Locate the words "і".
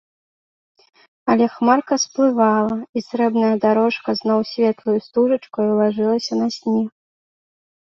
2.99-3.05